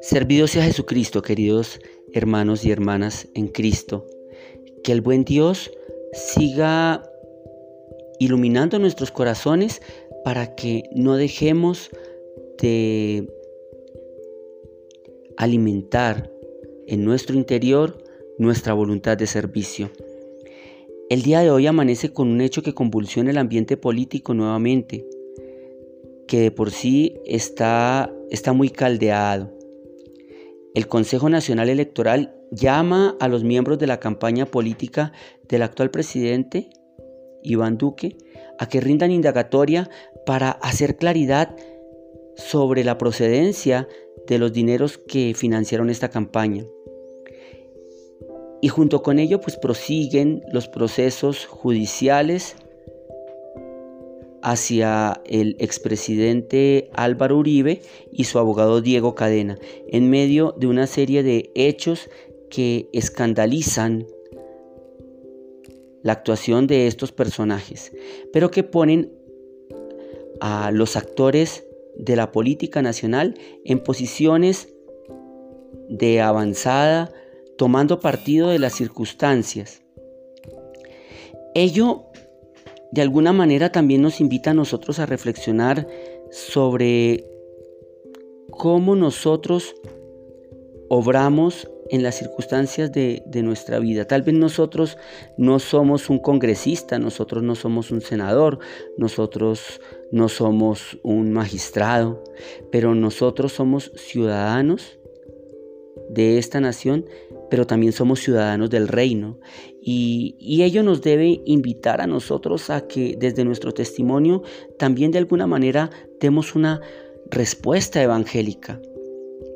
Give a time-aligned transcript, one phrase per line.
[0.00, 1.80] Servido sea Jesucristo, queridos
[2.14, 4.06] hermanos y hermanas en Cristo.
[4.82, 5.70] Que el buen Dios
[6.12, 7.02] siga
[8.18, 9.82] iluminando nuestros corazones
[10.24, 11.90] para que no dejemos
[12.60, 13.28] de
[15.36, 16.30] alimentar
[16.86, 18.02] en nuestro interior
[18.38, 19.90] nuestra voluntad de servicio.
[21.10, 25.06] El día de hoy amanece con un hecho que convulsiona el ambiente político nuevamente,
[26.26, 29.50] que de por sí está, está muy caldeado.
[30.74, 35.12] El Consejo Nacional Electoral llama a los miembros de la campaña política
[35.48, 36.68] del actual presidente,
[37.42, 38.18] Iván Duque,
[38.58, 39.88] a que rindan indagatoria
[40.26, 41.56] para hacer claridad
[42.36, 43.88] sobre la procedencia
[44.26, 46.66] de los dineros que financiaron esta campaña.
[48.60, 52.56] Y junto con ello pues prosiguen los procesos judiciales
[54.42, 57.82] hacia el expresidente Álvaro Uribe
[58.12, 62.08] y su abogado Diego Cadena, en medio de una serie de hechos
[62.50, 64.06] que escandalizan
[66.02, 67.92] la actuación de estos personajes,
[68.32, 69.12] pero que ponen
[70.40, 71.64] a los actores
[71.96, 74.72] de la política nacional en posiciones
[75.88, 77.12] de avanzada,
[77.58, 79.82] tomando partido de las circunstancias.
[81.54, 82.04] Ello
[82.92, 85.86] de alguna manera también nos invita a nosotros a reflexionar
[86.30, 87.26] sobre
[88.50, 89.74] cómo nosotros
[90.88, 94.06] obramos en las circunstancias de, nuestra vida.
[94.06, 94.98] Tal vez nosotros
[95.36, 98.58] no somos un congresista, nosotros no somos un senador,
[98.96, 99.80] nosotros
[100.12, 102.22] no somos un magistrado,
[102.70, 104.98] pero nosotros somos ciudadanos
[106.10, 107.04] de esta nación,
[107.50, 109.38] pero también somos ciudadanos del reino.
[109.80, 114.42] Y, ello nos debe invitar a nosotros a que desde nuestro testimonio
[114.78, 116.80] también de alguna manera demos una
[117.30, 118.80] respuesta evangélica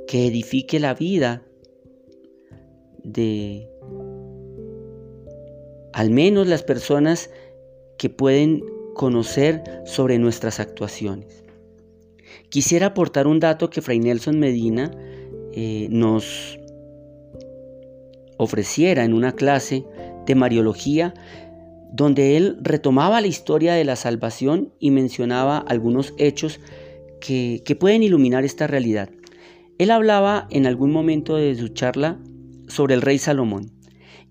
[0.07, 1.43] que edifique la vida
[3.03, 3.69] de
[5.92, 7.30] al menos las personas
[7.98, 8.64] que pueden
[8.95, 11.45] conocer sobre nuestras actuaciones.
[12.48, 14.91] Quisiera aportar un dato que Fray Nelson Medina
[15.53, 16.59] eh, nos
[18.42, 19.85] ofreciera en una clase
[20.27, 21.14] de Mariología
[21.92, 26.58] donde él retomaba la historia de la salvación y mencionaba algunos hechos
[27.20, 29.11] que, que pueden iluminar esta realidad.
[29.79, 32.19] Él hablaba en algún momento de su charla
[32.67, 33.73] sobre el rey Salomón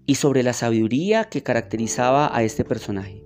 [0.08, 3.24] y sobre la sabiduría que caracterizaba a este personaje.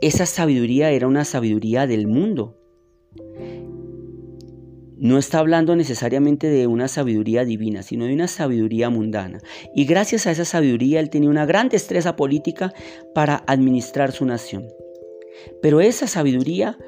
[0.00, 2.61] Esa sabiduría era una sabiduría del mundo.
[5.02, 9.40] No está hablando necesariamente de una sabiduría divina, sino de una sabiduría mundana.
[9.74, 12.72] Y gracias a esa sabiduría él tenía una gran destreza política
[13.12, 14.68] para administrar su nación.
[15.60, 16.78] Pero esa sabiduría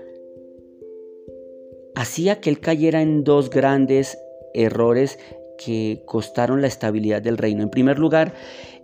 [1.97, 4.16] hacía que él cayera en dos grandes
[4.54, 5.19] errores
[5.58, 7.64] que costaron la estabilidad del reino.
[7.64, 8.32] En primer lugar,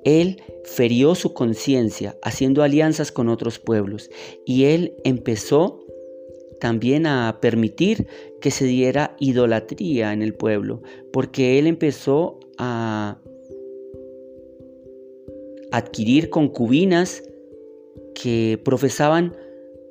[0.03, 4.11] él ferió su conciencia haciendo alianzas con otros pueblos
[4.45, 5.85] y él empezó
[6.61, 8.07] también a permitir
[8.41, 10.83] que se diera idolatría en el pueblo,
[11.13, 13.19] porque él empezó a
[15.73, 17.23] adquirir concubinas
[18.15, 19.35] que profesaban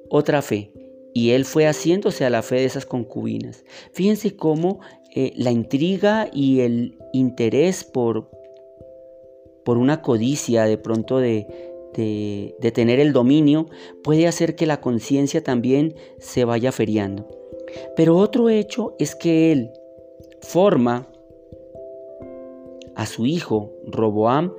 [0.09, 0.71] otra fe
[1.13, 3.65] y él fue haciéndose a la fe de esas concubinas.
[3.91, 4.79] Fíjense cómo
[5.15, 8.29] eh, la intriga y el interés por,
[9.65, 13.67] por una codicia de pronto de, de, tener el dominio
[14.03, 17.27] puede hacer que la conciencia también se vaya feriando.
[17.95, 19.71] Pero otro hecho es que él
[20.41, 21.07] forma
[22.95, 24.53] a su hijo Roboam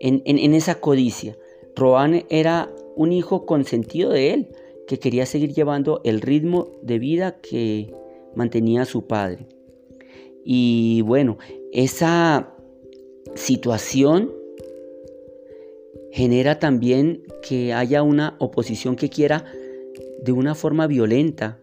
[0.00, 1.36] en, en esa codicia.
[1.76, 4.48] Roboam era un hijo consentido de él,
[4.86, 7.94] que quería seguir llevando el ritmo de vida que
[8.34, 9.46] mantenía su padre.
[10.44, 11.38] Y bueno,
[11.72, 12.54] esa
[13.34, 14.32] situación
[16.12, 19.44] genera también que haya una oposición que quiera
[20.22, 21.58] de una forma violenta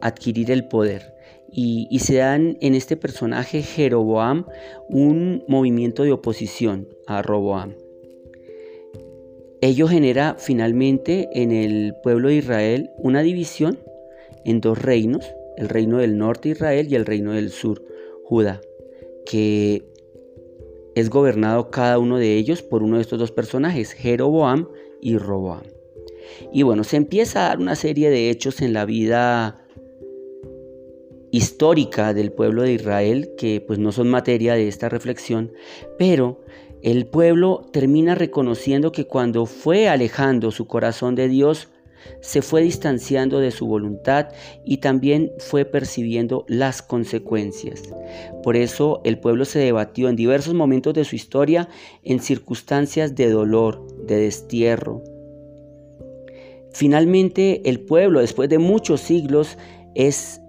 [0.00, 1.14] adquirir el poder.
[1.56, 4.44] Y, se dan en este personaje Jeroboam
[4.88, 7.74] un movimiento de oposición a Roboam.
[9.60, 13.78] Ello genera finalmente en el pueblo de Israel una división
[14.44, 15.24] en dos reinos,
[15.56, 17.82] el reino del norte Israel y el reino del sur
[18.24, 18.60] Judá,
[19.24, 19.84] que
[20.94, 24.68] es gobernado cada uno de ellos por uno de estos dos personajes, Jeroboam
[25.00, 25.62] y Roboam.
[26.52, 29.60] Y bueno, se empieza a dar una serie de hechos en la vida
[31.30, 35.52] histórica del pueblo de Israel que pues no son materia de esta reflexión,
[35.98, 36.40] pero
[36.80, 41.70] el pueblo termina reconociendo que cuando fue alejando su corazón de Dios,
[42.20, 44.28] se fue distanciando de su voluntad
[44.64, 47.82] y también fue percibiendo las consecuencias.
[48.42, 51.68] Por eso el pueblo se debatió en diversos momentos de su historia
[52.02, 55.02] en circunstancias de dolor, de destierro.
[56.72, 59.56] Finalmente el pueblo, después de muchos siglos,
[59.94, 60.40] es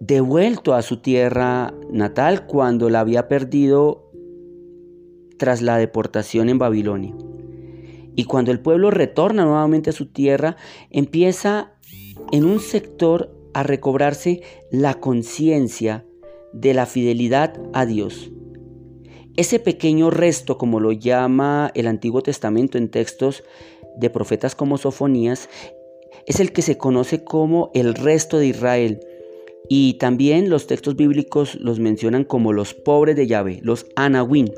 [0.00, 4.10] devuelto a su tierra natal cuando la había perdido
[5.38, 7.14] tras la deportación en Babilonia.
[8.16, 10.56] Y cuando el pueblo retorna nuevamente a su tierra,
[10.90, 11.74] empieza
[12.32, 16.04] en un sector a recobrarse la conciencia
[16.52, 18.30] de la fidelidad a Dios.
[19.36, 23.44] Ese pequeño resto, como lo llama el Antiguo Testamento en textos
[23.98, 25.50] de profetas como Sofonías,
[26.26, 29.00] es el que se conoce como el resto de Israel.
[29.68, 34.52] Y también los textos bíblicos los mencionan como los pobres de Yahvé, los Anawin.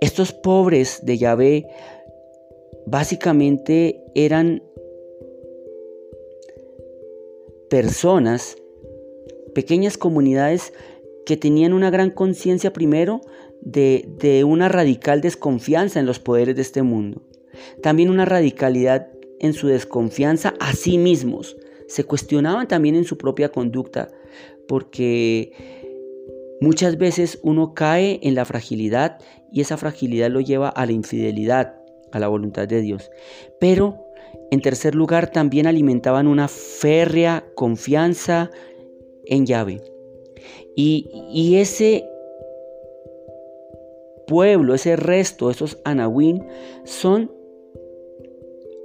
[0.00, 1.66] Estos pobres de Yahvé
[2.86, 4.62] básicamente eran
[7.70, 8.56] personas,
[9.54, 10.72] pequeñas comunidades
[11.26, 13.20] que tenían una gran conciencia primero
[13.60, 17.22] de, una radical desconfianza en los poderes de este mundo.
[17.82, 19.08] También una radicalidad
[19.40, 21.56] en su desconfianza a sí mismos.
[21.88, 24.08] Se cuestionaban también en su propia conducta
[24.68, 25.52] porque
[26.60, 29.18] muchas veces uno cae en la fragilidad
[29.52, 31.76] y esa fragilidad lo lleva a la infidelidad,
[32.14, 33.10] a la voluntad de Dios.
[33.58, 34.06] Pero,
[34.50, 38.50] en tercer lugar, también alimentaban una férrea confianza
[39.26, 39.82] en Yahvé.
[40.76, 42.08] Y, ese
[44.26, 46.46] pueblo, ese resto, esos Anahuín,
[46.84, 47.32] son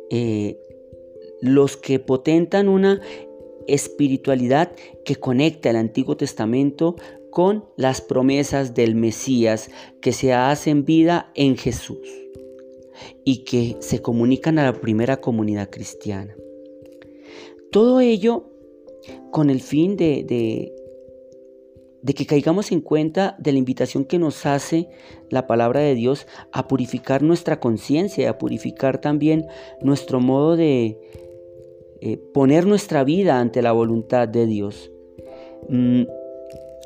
[0.10, 0.58] eh,
[1.42, 3.00] los que potentan una
[3.68, 4.72] espiritualidad
[5.06, 6.96] que conecta el Antiguo Testamento
[7.30, 9.70] con las promesas del Mesías
[10.02, 12.00] que se hacen vida en Jesús
[13.24, 16.36] y que se comunican a la primera comunidad cristiana.
[17.72, 18.50] Todo ello
[19.32, 20.24] con el fin de,
[22.04, 24.90] de, que caigamos en cuenta de la invitación que nos hace
[25.30, 29.48] la palabra de Dios a purificar nuestra conciencia, a purificar también
[29.82, 31.00] nuestro modo de
[32.02, 34.92] eh, poner nuestra vida ante la voluntad de Dios.
[35.68, 36.04] Mm,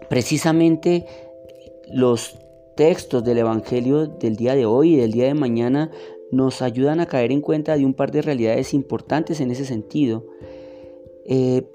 [0.09, 1.05] precisamente
[1.87, 2.37] los
[2.75, 5.91] textos del Evangelio del día de hoy y del día de mañana
[6.31, 10.25] nos ayudan a caer en cuenta de un par de realidades importantes en ese sentido.
[11.25, 11.69] Eh,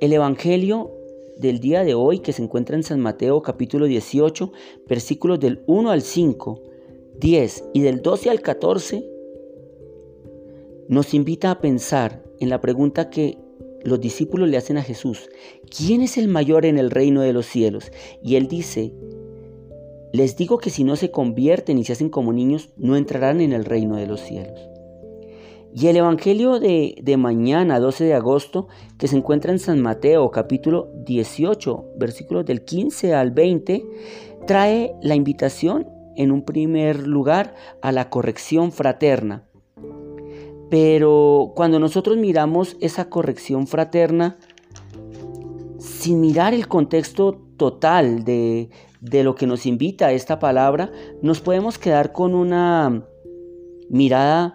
[0.00, 0.90] el Evangelio
[1.36, 4.52] del día de hoy que se encuentra en San Mateo capítulo 18
[4.88, 6.62] versículos del 1 al 5,
[7.20, 9.08] 10 y del 12 al 14
[10.88, 13.38] nos invita a pensar en la pregunta que
[13.84, 15.28] los discípulos le hacen a Jesús,
[15.76, 17.92] ¿quién es el mayor en el reino de los cielos?
[18.22, 18.92] Y él dice,
[20.12, 23.52] les digo que si no se convierten y se hacen como niños, no entrarán en
[23.52, 24.58] el reino de los cielos.
[25.74, 28.68] Y el Evangelio de, de, mañana, 12 de agosto,
[28.98, 33.84] que se encuentra en San Mateo, capítulo 18, versículos del 15 al 20,
[34.46, 39.44] trae la invitación, en un primer lugar, a la corrección fraterna.
[40.70, 44.38] Pero cuando nosotros miramos esa corrección fraterna,
[45.78, 50.90] sin mirar el contexto total de, lo que nos invita esta palabra,
[51.22, 53.04] nos podemos quedar con una
[53.88, 54.54] mirada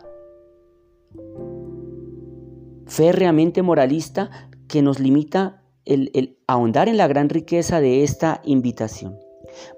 [2.86, 9.18] férreamente moralista que nos limita el, ahondar en la gran riqueza de esta invitación.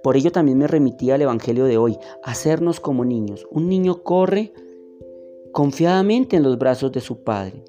[0.03, 3.45] Por ello también me remití al Evangelio de hoy, hacernos como niños.
[3.51, 4.53] Un niño corre
[5.51, 7.63] confiadamente en los brazos de su Padre.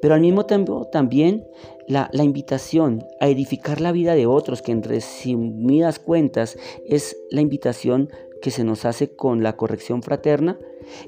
[0.00, 1.46] Pero al mismo tiempo también
[1.86, 8.10] la, invitación a edificar la vida de otros, que en resumidas cuentas es la invitación
[8.42, 10.58] que se nos hace con la corrección fraterna,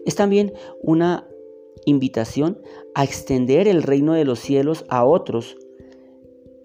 [0.04, 1.28] es también una
[1.85, 2.61] invitación
[2.94, 5.56] a extender el reino de los cielos a otros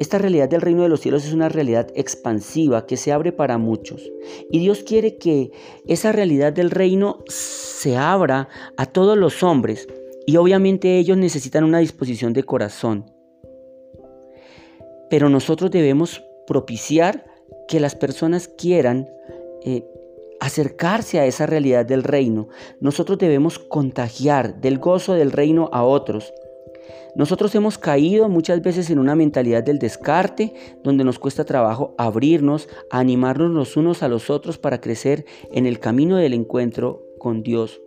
[0.01, 3.59] esta realidad del reino de los cielos es una realidad expansiva que se abre para
[3.59, 4.11] muchos.
[4.49, 5.51] Y Dios quiere que
[5.85, 9.87] esa realidad del reino se abra a todos los hombres.
[10.25, 13.11] Y obviamente ellos necesitan una disposición de corazón.
[15.09, 17.25] Pero nosotros debemos propiciar
[17.67, 19.09] que las personas quieran
[19.63, 19.85] eh,
[20.39, 22.49] acercarse a esa realidad del reino.
[22.79, 26.33] Nosotros debemos contagiar del gozo del reino a otros.
[27.15, 32.69] Nosotros hemos caído muchas veces en una mentalidad del descarte, donde nos cuesta trabajo abrirnos,
[32.89, 37.81] animarnos los unos a los otros para crecer en el camino del encuentro con Dios.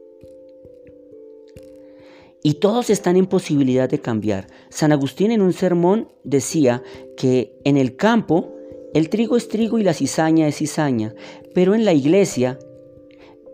[2.47, 4.49] Y todos están en posibilidad de cambiar.
[4.69, 6.83] San Agustín en un sermón decía
[7.17, 8.55] que en el campo
[8.93, 11.15] el trigo es trigo y la cizaña es cizaña,
[11.55, 12.59] pero en la iglesia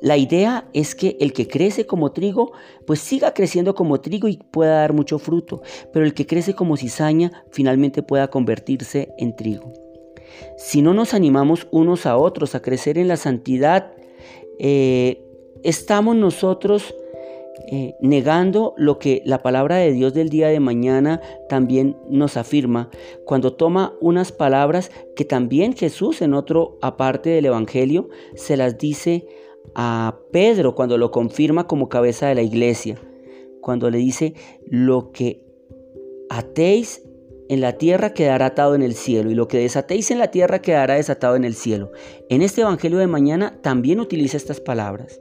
[0.03, 2.53] La idea es que el que crece como trigo,
[2.87, 5.61] pues siga creciendo como trigo y pueda dar mucho fruto,
[5.93, 9.75] pero el que crece como cizaña finalmente pueda convertirse en trigo.
[10.57, 13.93] Si no nos animamos unos a otros a crecer en la santidad,
[14.59, 15.23] eh,
[15.65, 16.95] estamos nosotros
[17.69, 22.91] eh, negando lo que la palabra de Dios del día de mañana también nos afirma,
[23.25, 29.27] cuando toma unas palabras que también Jesús en otro aparte del Evangelio se las dice
[29.75, 32.99] a Pedro cuando lo confirma como cabeza de la iglesia,
[33.61, 34.35] cuando le dice,
[34.67, 35.45] lo que
[36.31, 37.03] atéis
[37.49, 40.63] en la tierra quedará atado en el cielo y lo que desatéis en la tierra
[40.63, 41.91] quedará desatado en el cielo.
[42.29, 45.21] En este Evangelio de mañana también utiliza estas palabras.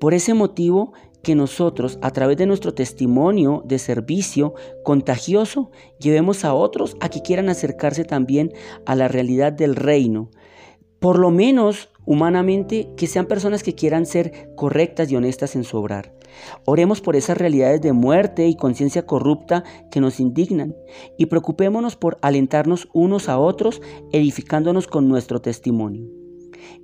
[0.00, 6.54] Por ese motivo que nosotros, a través de nuestro testimonio de servicio contagioso, llevemos a
[6.54, 8.52] otros a que quieran acercarse también
[8.86, 10.30] a la realidad del reino.
[11.00, 15.78] Por lo menos humanamente, que sean personas que quieran ser correctas y honestas en su
[15.78, 16.14] obrar.
[16.64, 20.74] Oremos por esas realidades de muerte y conciencia corrupta que nos indignan
[21.16, 23.80] y preocupémonos por alentarnos unos a otros,
[24.12, 26.23] edificándonos con nuestro testimonio.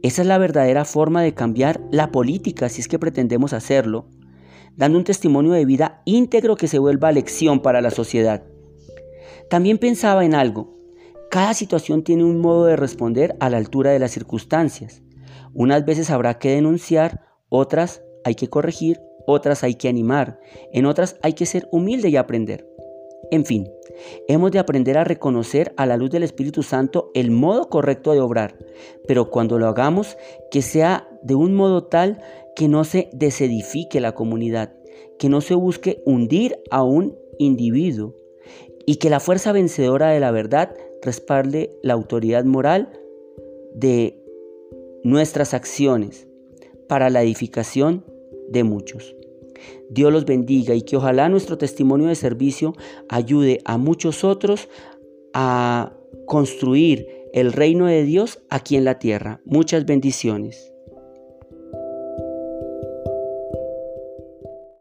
[0.03, 4.07] Esa es la verdadera forma de cambiar la política si es que pretendemos hacerlo,
[4.77, 8.45] dando un testimonio de vida íntegro que se vuelva lección para la sociedad.
[9.49, 10.77] También pensaba en algo.
[11.31, 15.03] Cada situación tiene un modo de responder a la altura de las circunstancias.
[15.55, 20.41] Unas veces habrá que denunciar, otras hay que corregir, otras hay que animar,
[20.73, 22.69] en otras hay que ser humilde y aprender.
[23.31, 23.69] En fin,
[24.29, 28.21] hemos de aprender a reconocer a la luz del Espíritu Santo el modo correcto de
[28.21, 28.57] obrar,
[29.07, 30.17] pero cuando lo hagamos,
[30.51, 32.23] que sea de un modo tal
[32.57, 34.75] que no se desedifique la comunidad,
[35.19, 38.15] que no se busque hundir a un individuo
[38.87, 42.91] y que la fuerza vencedora de la verdad respalde la autoridad moral
[43.75, 44.23] de
[45.03, 46.27] nuestras acciones
[46.89, 48.05] para la edificación
[48.49, 49.15] de muchos.
[49.91, 52.75] Dios los bendiga y que ojalá nuestro testimonio de servicio
[53.09, 54.69] ayude a muchos otros
[55.35, 55.93] a
[56.27, 59.41] construir el reino de Dios aquí en la tierra.
[59.45, 60.73] Muchas bendiciones.